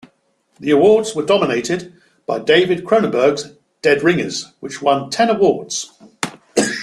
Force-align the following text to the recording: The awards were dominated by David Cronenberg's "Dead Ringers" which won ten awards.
The 0.59 0.71
awards 0.71 1.13
were 1.13 1.23
dominated 1.23 1.93
by 2.25 2.39
David 2.39 2.85
Cronenberg's 2.85 3.51
"Dead 3.83 4.01
Ringers" 4.01 4.51
which 4.59 4.81
won 4.81 5.11
ten 5.11 5.29
awards. 5.29 5.91